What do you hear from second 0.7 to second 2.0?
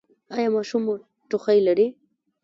مو ټوخی لري؟